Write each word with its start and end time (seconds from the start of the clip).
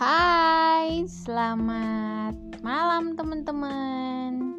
Hai, 0.00 1.04
selamat 1.04 2.64
malam 2.64 3.20
teman-teman. 3.20 4.56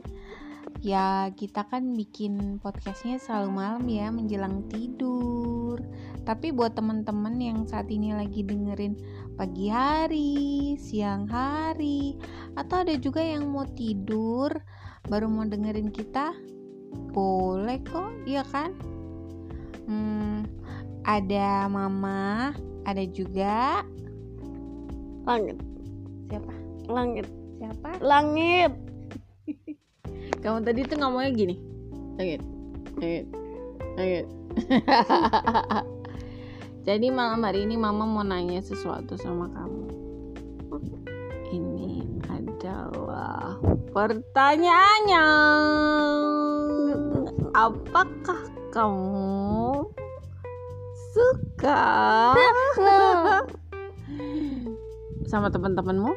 Ya, 0.86 1.34
kita 1.34 1.66
kan 1.66 1.98
bikin 1.98 2.62
podcastnya 2.62 3.18
selalu 3.18 3.50
malam 3.50 3.90
ya, 3.90 4.14
menjelang 4.14 4.70
tidur. 4.70 5.82
Tapi 6.30 6.54
buat 6.54 6.78
teman-teman 6.78 7.42
yang 7.42 7.66
saat 7.66 7.90
ini 7.90 8.14
lagi 8.14 8.46
dengerin 8.46 8.94
pagi 9.34 9.66
hari, 9.74 10.78
siang 10.78 11.26
hari, 11.26 12.22
atau 12.54 12.86
ada 12.86 12.94
juga 13.02 13.26
yang 13.26 13.50
mau 13.50 13.66
tidur 13.66 14.54
baru 15.10 15.26
mau 15.26 15.50
dengerin 15.50 15.90
kita, 15.90 16.38
boleh 17.18 17.82
kok, 17.82 18.14
iya 18.30 18.46
kan? 18.46 18.78
Hmm, 19.90 20.46
ada 21.02 21.66
mama, 21.66 22.54
ada 22.86 23.02
juga 23.10 23.82
Langit, 25.32 25.56
siapa? 26.28 26.54
langit, 26.92 27.24
Siapa? 27.56 28.04
langit. 28.04 28.76
Kamu 30.44 30.60
tadi 30.60 30.84
tuh 30.84 31.00
ngomongnya 31.00 31.32
gini. 31.32 31.56
Langit. 32.20 32.44
Langit. 33.00 33.26
Langit. 33.96 34.26
Jadi 36.92 37.08
malam 37.16 37.48
hari 37.48 37.64
ini 37.64 37.80
mama 37.80 38.04
mau 38.04 38.28
nanya 38.28 38.60
sesuatu 38.60 39.16
sama 39.16 39.48
kamu. 39.56 39.88
Ini 41.48 42.04
adalah 42.28 43.56
pertanyaannya. 43.96 45.28
Apakah 47.56 48.52
kamu 48.76 49.88
suka 51.16 51.88
sama 55.32 55.48
teman-temanmu? 55.48 56.12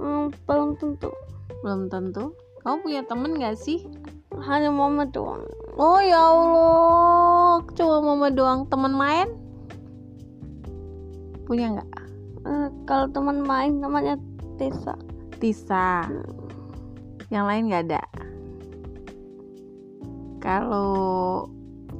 Hmm, 0.00 0.32
belum 0.48 0.80
tentu. 0.80 1.12
Belum 1.60 1.92
tentu. 1.92 2.32
Kamu 2.64 2.80
punya 2.80 3.04
temen 3.04 3.36
gak 3.36 3.60
sih? 3.60 3.84
Hanya 4.40 4.72
mama 4.72 5.04
doang. 5.04 5.44
Oh 5.76 6.00
ya 6.00 6.16
Allah, 6.32 7.60
cuma 7.76 8.00
mama 8.00 8.32
doang. 8.32 8.64
Teman 8.72 8.96
main? 8.96 9.28
Punya 11.44 11.76
nggak? 11.76 11.90
Eh, 12.48 12.68
kalau 12.88 13.06
teman 13.12 13.44
main 13.44 13.76
namanya 13.76 14.16
Tisa. 14.56 14.96
Tisa. 15.36 16.08
Yang 17.28 17.44
lain 17.44 17.62
nggak 17.68 17.84
ada. 17.92 18.02
Kalau 20.40 21.44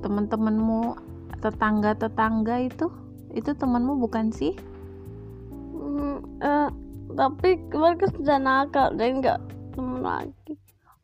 teman-temanmu 0.01 0.97
tetangga-tetangga 1.45 2.65
itu, 2.65 2.89
itu 3.37 3.53
temanmu 3.53 4.01
bukan 4.01 4.33
sih? 4.33 4.57
Eh, 6.41 6.69
tapi 7.15 7.61
mereka 7.69 8.09
sudah 8.17 8.39
nakal 8.41 8.97
dan 8.97 9.21
nggak 9.21 9.39
teman 9.77 10.01
lagi. 10.01 10.55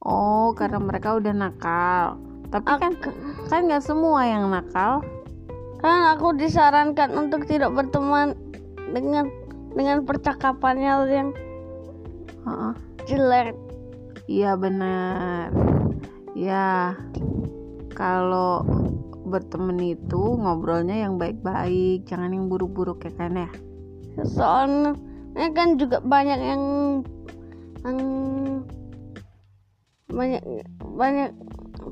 Oh, 0.00 0.54
karena 0.56 0.78
mereka 0.80 1.18
udah 1.18 1.34
nakal. 1.34 2.16
Tapi 2.48 2.64
kan 2.78 2.94
Aku, 2.94 3.10
kan 3.50 3.60
nggak 3.66 3.84
semua 3.84 4.22
yang 4.24 4.48
nakal. 4.48 5.02
kan 5.76 6.16
aku 6.16 6.32
disarankan 6.40 7.12
untuk 7.14 7.44
tidak 7.44 7.68
berteman 7.76 8.32
dengan 8.96 9.28
dengan 9.76 10.08
percakapannya 10.08 10.92
yang 11.12 11.30
Heeh. 12.46 12.72
jelek. 13.04 13.54
Iya 14.26 14.56
benar. 14.56 15.52
Ya, 16.32 16.96
kalau 17.92 18.64
berteman 19.26 19.76
itu 19.82 20.38
ngobrolnya 20.38 21.06
yang 21.06 21.20
baik-baik, 21.20 22.06
jangan 22.06 22.32
yang 22.32 22.46
buruk-buruk 22.46 23.04
ya 23.04 23.12
kan 23.14 23.36
ya. 23.36 23.50
Soalnya 24.24 24.96
ya 25.36 25.52
kan 25.52 25.76
juga 25.76 26.00
banyak 26.00 26.40
yang 26.40 26.62
yang 27.84 27.98
banyak 30.08 30.42
banyak 30.96 31.30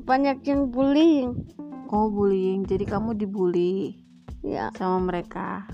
banyak 0.03 0.37
yang 0.43 0.73
bullying 0.73 1.45
Oh 1.93 2.09
bullying, 2.09 2.65
jadi 2.65 2.81
kamu 2.97 3.13
dibully 3.13 4.01
ya 4.41 4.73
sama 4.73 5.13
mereka. 5.13 5.69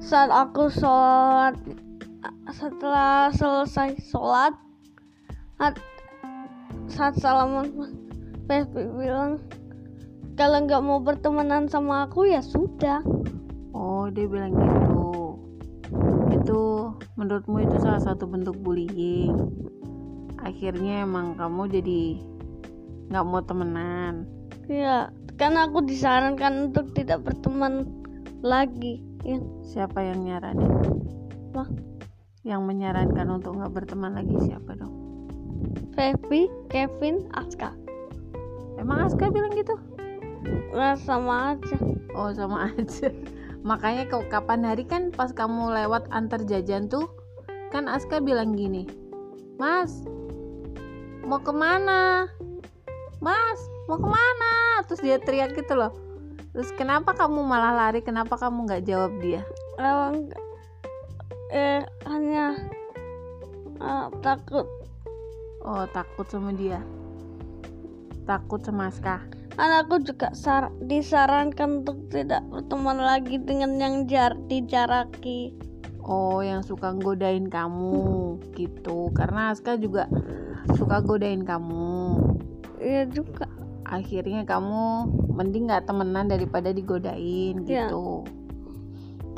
saat 0.00 0.32
aku 0.32 0.72
sholat 0.72 1.52
setelah 2.50 3.28
selesai 3.36 4.00
sholat 4.00 4.56
saat, 5.60 5.76
saat 6.88 7.14
salaman 7.20 7.68
Pepi 8.48 8.88
bilang 8.96 9.44
kalau 10.40 10.64
nggak 10.64 10.82
mau 10.84 11.04
bertemanan 11.04 11.68
sama 11.68 12.08
aku 12.08 12.28
ya 12.32 12.40
sudah 12.40 13.04
Oh 13.76 14.08
dia 14.08 14.24
bilang 14.24 14.56
gitu. 14.56 14.95
Itu 16.46 16.94
menurutmu 17.18 17.58
itu 17.58 17.74
salah 17.82 17.98
satu 17.98 18.30
bentuk 18.30 18.54
bullying. 18.62 19.34
Akhirnya 20.38 21.02
emang 21.02 21.34
kamu 21.34 21.74
jadi 21.74 22.22
nggak 23.10 23.24
mau 23.26 23.42
temenan. 23.42 24.30
ya 24.70 25.10
karena 25.34 25.66
aku 25.66 25.82
disarankan 25.82 26.70
untuk 26.70 26.94
tidak 26.94 27.26
berteman 27.26 27.82
lagi 28.46 29.02
ya 29.26 29.42
Siapa 29.66 30.06
yang 30.06 30.22
nyaranin? 30.22 30.70
Wah. 31.50 31.66
Yang 32.46 32.62
menyarankan 32.62 33.26
untuk 33.26 33.58
nggak 33.58 33.82
berteman 33.82 34.14
lagi 34.14 34.38
siapa 34.46 34.78
dong? 34.78 34.94
Pepi 35.98 36.46
Kevin 36.70 37.26
Aska 37.34 37.74
Emang 38.78 39.10
Aska 39.10 39.34
bilang 39.34 39.50
gitu? 39.58 39.74
nah 40.70 40.94
sama 40.94 41.58
aja 41.58 41.78
Oh 42.14 42.30
sama 42.30 42.70
aja. 42.70 43.10
Makanya 43.66 44.06
kau 44.06 44.22
kapan 44.30 44.62
hari 44.62 44.86
kan 44.86 45.10
pas 45.10 45.34
kamu 45.34 45.74
lewat 45.74 46.06
antar 46.14 46.38
jajan 46.46 46.86
tuh 46.86 47.10
kan 47.74 47.90
Aska 47.90 48.22
bilang 48.22 48.54
gini, 48.54 48.86
Mas 49.58 50.06
mau 51.26 51.42
ke 51.42 51.50
mana? 51.50 52.30
Mas 53.18 53.58
mau 53.90 53.98
ke 53.98 54.06
mana? 54.06 54.86
Terus 54.86 55.02
dia 55.02 55.18
teriak 55.18 55.58
gitu 55.58 55.74
loh. 55.74 55.90
Terus 56.54 56.70
kenapa 56.78 57.10
kamu 57.10 57.42
malah 57.42 57.74
lari? 57.74 58.06
Kenapa 58.06 58.38
kamu 58.38 58.70
nggak 58.70 58.86
jawab 58.86 59.12
dia? 59.18 59.42
Emang 59.82 60.30
eh 61.50 61.82
hanya 62.06 62.54
eh, 63.82 64.06
takut 64.22 64.70
Oh 65.66 65.82
takut 65.90 66.30
sama 66.30 66.54
dia. 66.54 66.78
Takut 68.22 68.62
sama 68.62 68.86
Aska. 68.86 69.35
Aku 69.56 70.04
juga 70.04 70.30
sar- 70.36 70.72
disarankan 70.84 71.82
untuk 71.84 72.12
tidak 72.12 72.44
berteman 72.52 73.00
lagi 73.00 73.40
dengan 73.40 73.80
yang 73.80 73.96
jar 74.04 74.36
dijaraki 74.48 75.52
Oh 76.06 76.38
yang 76.38 76.62
suka 76.62 76.94
godain 76.94 77.50
kamu 77.50 78.38
gitu. 78.54 79.10
Karena 79.10 79.50
Aska 79.50 79.74
juga 79.74 80.06
suka 80.78 81.02
godain 81.02 81.42
kamu. 81.42 82.22
iya 82.78 83.02
juga 83.10 83.50
akhirnya 83.82 84.46
kamu 84.46 85.08
mending 85.34 85.66
nggak 85.66 85.86
temenan 85.86 86.26
daripada 86.26 86.70
digodain 86.70 87.62
Ya. 87.66 87.86
gitu 87.88 88.22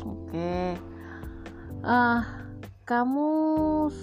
oke 0.02 0.56
ah 1.84 2.24
kamu 2.84 3.28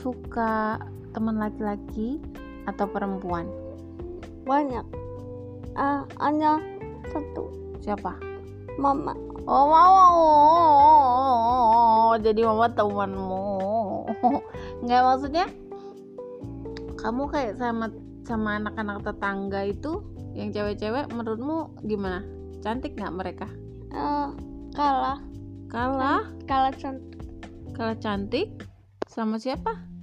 suka 0.01 0.79
teman 1.11 1.37
laki-laki 1.37 2.21
atau 2.65 2.85
perempuan 2.89 3.45
banyak 4.45 4.85
ah 5.75 6.07
hanya 6.23 6.59
satu. 7.11 7.51
Siapa? 7.83 8.15
Mama. 8.79 9.13
Oh 9.45 9.67
mau. 9.69 10.17
Jadi 12.19 12.41
mama 12.43 12.67
temanmu. 12.71 13.45
Nggak 14.83 15.01
maksudnya 15.03 15.45
kamu 16.99 17.29
kayak 17.29 17.59
sama 17.61 17.93
sama 18.25 18.57
anak-anak 18.57 19.05
tetangga 19.05 19.61
itu 19.69 20.01
yang 20.33 20.49
cewek-cewek 20.51 21.07
menurutmu 21.13 21.69
gimana? 21.85 22.25
Cantik 22.65 22.97
nggak 22.97 23.13
mereka? 23.13 23.47
Eh, 23.93 24.28
kalah. 24.73 25.21
Kalah? 25.69 26.25
Kalah 26.49 26.73
cantik. 26.73 27.21
Kalah 27.78 27.97
cantik? 28.01 28.49
Sama 29.05 29.37
siapa 29.39 29.94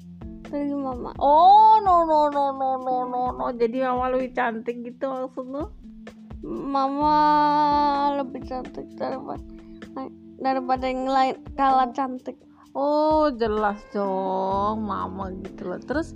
dari 0.52 0.76
mama. 0.76 1.16
Oh 1.16 1.80
no 1.80 2.04
no 2.04 2.28
no 2.28 2.52
no 2.52 2.70
no 2.76 2.96
no 3.08 3.22
no. 3.32 3.46
Jadi 3.56 3.80
mama 3.80 4.12
lebih 4.12 4.36
cantik 4.36 4.84
gitu 4.84 5.08
maksudmu 5.08 5.72
mama 6.44 7.16
lebih 8.18 8.42
cantik 8.44 8.84
daripada 8.98 9.40
daripada 10.42 10.84
yang 10.84 11.08
lain 11.08 11.36
kalah 11.56 11.88
cantik. 11.96 12.36
Oh 12.76 13.32
jelas 13.32 13.80
dong 13.96 14.84
mama 14.84 15.32
gitu 15.40 15.72
loh. 15.72 15.80
Terus 15.80 16.12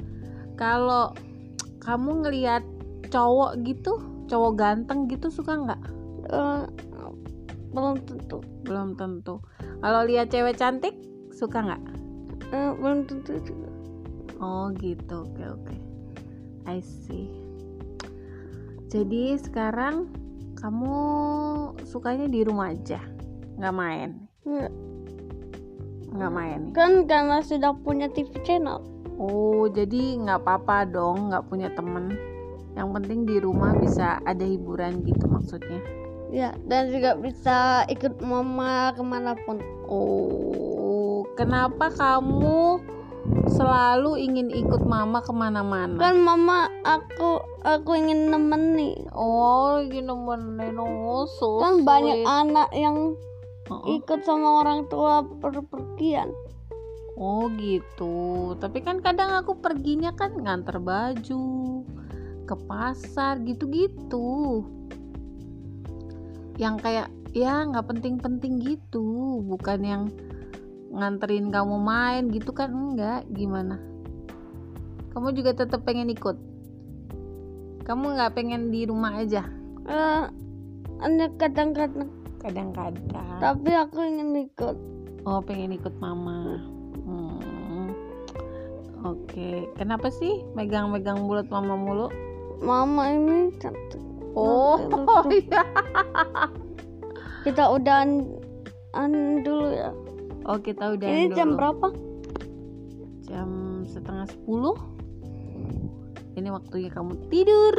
kalau 0.61 1.17
kamu 1.81 2.27
ngelihat 2.29 2.63
cowok 3.09 3.65
gitu 3.65 4.03
cowok 4.27 4.53
ganteng 4.59 5.09
gitu 5.09 5.33
suka 5.33 5.57
nggak? 5.57 5.81
Eh, 6.29 6.65
belum 7.73 8.03
tentu. 8.05 8.43
Belum 8.67 8.99
tentu. 8.99 9.41
Kalau 9.81 10.01
lihat 10.05 10.29
cewek 10.29 10.59
cantik 10.59 10.99
suka 11.31 11.63
nggak? 11.63 11.83
Eh, 12.51 12.71
belum 12.77 13.07
tentu 13.07 13.39
juga 13.47 13.76
oh 14.41 14.73
gitu. 14.77 15.29
Oke 15.29 15.45
oke. 15.45 15.75
I 16.67 16.83
see. 16.83 17.31
Jadi 18.91 19.39
sekarang 19.39 20.11
kamu 20.59 20.97
sukanya 21.87 22.27
di 22.27 22.43
rumah 22.43 22.73
aja? 22.73 22.99
Nggak 23.61 23.75
main? 23.77 24.11
Nggak. 24.47 24.73
nggak 26.17 26.33
main 26.33 26.73
kan 26.73 27.05
karena 27.05 27.45
sudah 27.45 27.77
punya 27.77 28.09
TV 28.09 28.33
channel. 28.41 28.81
Oh 29.21 29.69
jadi 29.69 30.17
nggak 30.17 30.49
apa-apa 30.49 30.89
dong 30.89 31.29
nggak 31.29 31.45
punya 31.45 31.69
temen. 31.77 32.17
Yang 32.73 32.89
penting 32.97 33.21
di 33.29 33.37
rumah 33.37 33.77
bisa 33.77 34.17
ada 34.25 34.41
hiburan 34.41 35.05
gitu 35.05 35.29
maksudnya. 35.29 35.77
Ya 36.33 36.57
dan 36.65 36.89
juga 36.89 37.21
bisa 37.21 37.85
ikut 37.93 38.25
mama 38.25 38.97
ke 38.97 39.05
mana 39.05 39.37
pun. 39.45 39.61
Oh 39.93 41.29
kenapa 41.37 41.93
kamu 41.93 42.81
selalu 43.47 44.19
ingin 44.21 44.49
ikut 44.51 44.83
mama 44.85 45.23
ke 45.23 45.33
mana-mana. 45.33 45.99
Kan 45.99 46.23
mama 46.23 46.71
aku 46.83 47.43
aku 47.63 47.91
ingin 47.95 48.31
nemeni 48.31 48.95
oh 49.15 49.83
ingin 49.83 50.11
nemenin. 50.11 50.77
Oh 50.79 51.25
so 51.27 51.63
kan 51.63 51.83
banyak 51.87 52.23
sweet. 52.23 52.29
anak 52.29 52.71
yang 52.75 53.17
Oh, 53.67 53.83
ikut 53.83 54.23
sama 54.23 54.63
orang 54.63 54.87
tua 54.87 55.27
perpergian 55.43 56.31
oh 57.19 57.51
gitu. 57.59 58.55
Tapi 58.63 58.79
kan 58.85 59.03
kadang 59.03 59.35
aku 59.35 59.59
perginya 59.59 60.15
kan 60.15 60.37
nganter 60.39 60.79
baju 60.79 61.83
ke 62.47 62.55
pasar 62.71 63.43
gitu-gitu. 63.43 64.63
Yang 66.61 66.77
kayak 66.79 67.09
ya 67.35 67.67
nggak 67.67 67.91
penting-penting 67.91 68.63
gitu. 68.63 69.43
Bukan 69.43 69.81
yang 69.83 70.03
nganterin 70.97 71.53
kamu 71.53 71.77
main 71.77 72.33
gitu 72.33 72.51
kan? 72.57 72.73
Enggak 72.73 73.29
gimana? 73.31 73.77
Kamu 75.13 75.33
juga 75.37 75.53
tetap 75.53 75.85
pengen 75.85 76.09
ikut? 76.13 76.37
Kamu 77.85 78.17
nggak 78.17 78.35
pengen 78.35 78.73
di 78.73 78.89
rumah 78.89 79.21
aja? 79.21 79.47
Eh, 79.87 80.25
hanya 81.05 81.27
kadang-kadang. 81.39 82.11
Kadang-kadang. 82.43 83.39
Tapi 83.39 83.71
aku 83.77 84.01
ingin 84.03 84.49
ikut. 84.49 84.77
Oh 85.29 85.43
pengen 85.45 85.77
ikut 85.77 85.95
mama. 86.01 86.63
Hmm. 87.07 87.95
oke 89.07 89.71
kenapa 89.79 90.11
sih 90.11 90.43
megang-megang 90.59 91.23
mulut 91.23 91.47
mama 91.53 91.79
mulu? 91.79 92.09
Mama 92.59 93.15
ini 93.15 93.55
cantik 93.63 94.03
oh 94.37 94.77
Oke, 95.07 95.39
iya. 95.47 95.63
Kita 97.47 97.71
udahan 97.71 98.27
an 98.97 99.45
dulu 99.47 99.71
ya 99.71 99.91
oh 100.47 100.59
kita 100.63 100.95
udah 100.95 101.09
ini 101.09 101.35
jam 101.35 101.59
berapa? 101.59 101.91
Jam 103.27 103.83
setengah 103.91 104.27
sepuluh. 104.31 104.79
Ini 106.37 106.53
waktunya 106.53 106.93
kamu 106.93 107.33
tidur. 107.33 107.75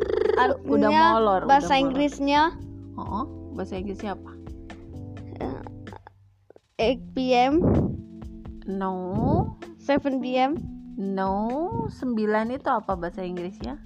Udah 0.66 0.90
Artinya 0.90 1.02
molor 1.18 1.42
udah 1.46 1.50
bahasa 1.50 1.78
molor. 1.78 1.84
Inggrisnya? 1.88 2.42
Oh, 2.98 3.24
oh, 3.24 3.25
bahasa 3.54 3.78
Inggrisnya 3.78 4.18
apa? 4.18 4.31
8 6.78 7.18
p.m. 7.18 7.62
no. 8.69 8.98
7 9.81 10.19
p.m. 10.22 10.60
no 10.98 11.88
9 11.90 12.14
itu 12.54 12.69
apa 12.69 12.92
bahasa 12.98 13.24
Inggrisnya? 13.24 13.80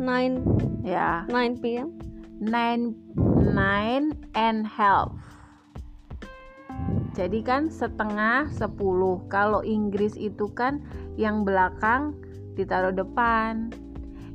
9 0.00 0.84
ya. 0.84 1.24
9 1.28 1.62
p.m. 1.62 1.88
nine 2.42 2.96
nine 3.38 4.18
and 4.34 4.66
half 4.66 5.14
jadi 7.12 7.44
kan 7.44 7.68
setengah 7.68 8.48
sepuluh. 8.48 9.20
Kalau 9.28 9.60
Inggris 9.60 10.16
itu 10.16 10.48
kan 10.56 10.80
yang 11.20 11.44
belakang 11.44 12.16
ditaruh 12.56 12.92
depan. 12.92 13.68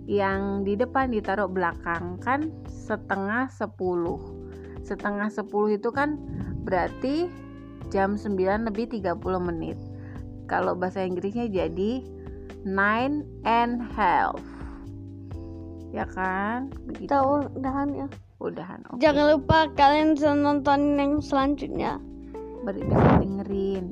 Yang 0.07 0.41
di 0.63 0.73
depan 0.79 1.11
ditaruh 1.11 1.49
belakang 1.49 2.21
kan 2.21 2.53
setengah 2.69 3.49
sepuluh. 3.49 4.21
Setengah 4.85 5.27
sepuluh 5.27 5.75
itu 5.75 5.89
kan 5.91 6.15
berarti 6.63 7.27
jam 7.91 8.15
9 8.15 8.37
lebih 8.71 8.87
30 8.93 9.19
menit. 9.41 9.75
Kalau 10.47 10.77
bahasa 10.77 11.03
Inggrisnya 11.03 11.51
jadi 11.51 12.05
nine 12.63 13.25
and 13.43 13.83
half. 13.83 14.39
Ya 15.91 16.07
kan? 16.07 16.71
Begitu. 16.87 17.09
Kita 17.09 17.19
udahan 17.51 17.89
ya. 17.95 18.07
udahan 18.37 18.85
oke. 18.93 19.01
Jangan 19.01 19.25
lupa 19.33 19.65
kalian 19.73 20.13
bisa 20.13 20.29
nonton 20.37 20.93
yang 21.01 21.17
selanjutnya. 21.25 21.97
Bisa 22.75 23.23
dengerin 23.23 23.85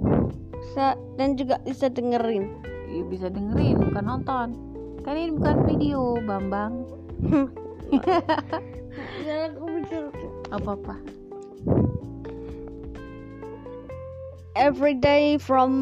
Bisa, 0.55 0.87
dan 1.15 1.39
juga 1.39 1.61
bisa 1.63 1.87
dengerin. 1.87 2.59
Iya, 2.91 3.03
bisa 3.07 3.27
dengerin 3.31 3.79
bukan 3.91 4.03
nonton 4.03 4.47
kan 5.05 5.13
ini 5.13 5.37
bukan 5.37 5.57
video 5.69 6.17
Bambang 6.25 6.81
aku 9.53 9.65
bisa. 9.79 9.97
apa 10.49 10.71
apa 10.73 10.95
Every 14.55 14.95
day 14.95 15.35
from 15.35 15.75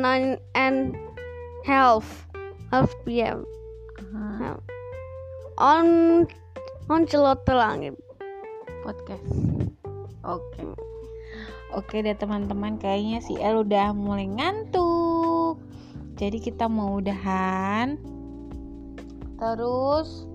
9 0.00 0.40
and 0.56 0.96
half 1.68 2.24
half 2.72 2.88
p.m. 3.04 3.44
on 5.60 6.24
on 6.88 7.04
celoteh 7.04 7.52
langit. 7.52 8.00
podcast 8.80 9.28
oke 10.24 10.87
oke 11.78 12.02
deh 12.02 12.18
teman-teman 12.18 12.74
kayaknya 12.82 13.22
si 13.22 13.38
El 13.38 13.62
udah 13.62 13.94
mulai 13.94 14.26
ngantuk. 14.26 15.62
Jadi 16.18 16.42
kita 16.42 16.66
mau 16.66 16.98
udahan. 16.98 17.94
Terus 19.38 20.26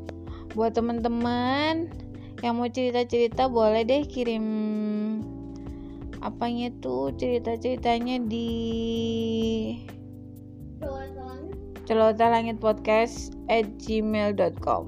buat 0.55 0.71
teman-teman 0.71 1.91
yang 2.39 2.55
mau 2.55 2.71
cerita-cerita 2.71 3.51
boleh 3.51 3.83
deh 3.83 4.07
kirim 4.07 4.45
apanya 6.23 6.71
tuh 6.79 7.11
cerita-ceritanya 7.19 8.23
di 8.31 8.51
celoteh 11.83 12.29
langit 12.31 12.63
podcast 12.63 13.35
at 13.51 13.67
gmail.com 13.83 14.87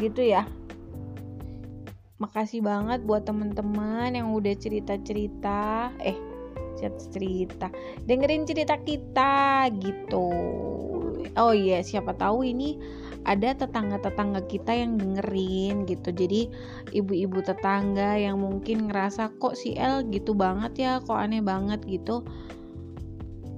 gitu 0.00 0.32
ya 0.32 0.48
makasih 2.22 2.62
banget 2.62 3.02
buat 3.02 3.26
teman-teman 3.26 4.14
yang 4.14 4.30
udah 4.30 4.54
cerita-cerita. 4.54 5.90
Eh 5.98 6.32
cerita 6.82 7.70
dengerin 8.10 8.42
cerita 8.42 8.74
kita 8.82 9.70
gitu. 9.78 10.30
Oh 11.38 11.54
iya 11.54 11.78
siapa 11.80 12.12
tahu 12.18 12.42
ini 12.42 12.74
ada 13.22 13.54
tetangga-tetangga 13.54 14.42
kita 14.50 14.74
yang 14.74 14.98
dengerin 14.98 15.86
gitu. 15.86 16.10
Jadi 16.10 16.50
ibu-ibu 16.90 17.38
tetangga 17.38 18.18
yang 18.18 18.42
mungkin 18.42 18.90
ngerasa 18.90 19.30
kok 19.38 19.54
si 19.54 19.78
El 19.78 20.10
gitu 20.10 20.34
banget 20.34 20.72
ya? 20.74 20.92
Kok 20.98 21.18
aneh 21.18 21.38
banget? 21.38 21.86
gitu. 21.86 22.26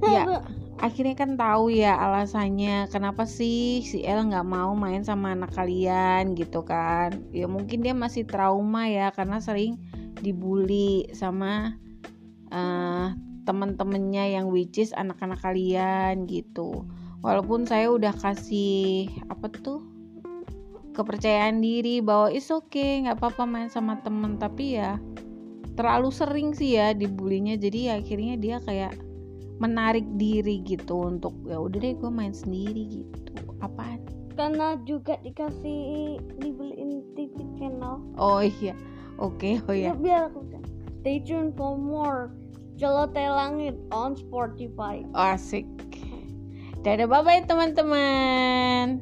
Ya 0.04 0.44
akhirnya 0.82 1.14
kan 1.14 1.38
tahu 1.38 1.70
ya 1.70 1.94
alasannya 1.94 2.90
kenapa 2.90 3.26
sih 3.28 3.82
si 3.86 4.02
El 4.02 4.26
nggak 4.30 4.46
mau 4.46 4.74
main 4.74 5.06
sama 5.06 5.34
anak 5.34 5.54
kalian 5.54 6.34
gitu 6.34 6.66
kan. 6.66 7.14
Ya 7.30 7.46
mungkin 7.46 7.82
dia 7.82 7.94
masih 7.94 8.26
trauma 8.26 8.86
ya 8.90 9.14
karena 9.14 9.38
sering 9.38 9.78
dibully 10.22 11.10
sama 11.14 11.76
uh, 12.50 13.14
temen-temennya 13.44 14.40
yang 14.40 14.48
which 14.48 14.80
is 14.80 14.90
anak-anak 14.96 15.38
kalian 15.44 16.26
gitu. 16.26 16.86
Walaupun 17.24 17.64
saya 17.64 17.88
udah 17.88 18.12
kasih 18.12 19.08
apa 19.32 19.48
tuh 19.62 19.80
kepercayaan 20.94 21.58
diri 21.58 21.98
bahwa 21.98 22.30
is 22.30 22.48
okay, 22.54 23.02
nggak 23.02 23.18
apa-apa 23.18 23.44
main 23.44 23.68
sama 23.68 23.98
temen 24.00 24.38
tapi 24.38 24.78
ya 24.78 25.02
terlalu 25.74 26.14
sering 26.14 26.54
sih 26.54 26.78
ya 26.78 26.94
dibulinya 26.94 27.58
jadi 27.58 27.78
ya 27.90 27.92
akhirnya 27.98 28.34
dia 28.38 28.56
kayak 28.62 28.94
menarik 29.62 30.04
diri 30.18 30.60
gitu 30.66 31.06
untuk 31.06 31.34
ya 31.46 31.58
udah 31.62 31.78
deh 31.78 31.94
gue 31.94 32.10
main 32.10 32.34
sendiri 32.34 33.02
gitu. 33.02 33.32
Apaan? 33.62 34.02
Karena 34.34 34.74
juga 34.82 35.14
dikasih 35.22 36.18
dibeliin 36.42 37.06
TV 37.14 37.34
channel. 37.58 38.02
oh 38.18 38.42
iya. 38.42 38.74
Oke 39.22 39.62
oh 39.70 39.74
Ya, 39.74 39.90
ya 39.90 39.94
biar 39.94 40.20
aku 40.26 40.42
bisa. 40.50 40.58
Stay 41.04 41.22
tuned 41.22 41.54
for 41.54 41.78
more. 41.78 42.34
Celoteh 42.74 43.30
Langit 43.30 43.78
on 43.94 44.18
Spotify. 44.18 45.06
asik. 45.14 45.62
Dadah 46.82 47.06
bye 47.06 47.22
bye 47.22 47.40
teman-teman 47.46 48.98